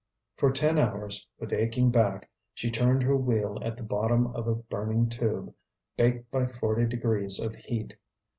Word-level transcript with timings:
For 0.35 0.51
ten 0.51 0.79
hours, 0.79 1.27
with 1.37 1.53
aching 1.53 1.91
back, 1.91 2.27
she 2.55 2.71
turned 2.71 3.03
her 3.03 3.15
wheel 3.15 3.59
at 3.61 3.77
the 3.77 3.83
bottom 3.83 4.35
of 4.35 4.47
a 4.47 4.55
burning 4.55 5.09
tube, 5.09 5.53
baked 5.95 6.31
by 6.31 6.47
forty 6.47 6.85
degrees 6.87 7.39
of 7.39 7.53
heat. 7.53 7.93